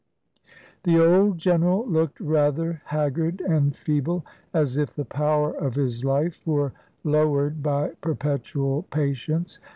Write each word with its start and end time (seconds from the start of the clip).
The 0.81 0.97
old 0.99 1.37
General 1.37 1.85
looked 1.87 2.19
rather 2.19 2.81
haggard 2.85 3.39
and 3.39 3.75
feeble, 3.75 4.25
as 4.51 4.75
if 4.75 4.95
the 4.95 5.05
power 5.05 5.51
of 5.53 5.75
his 5.75 6.03
life 6.03 6.41
were 6.43 6.73
lowered 7.03 7.61
by 7.61 7.89
perpetual 8.01 8.81
patience. 8.89 9.59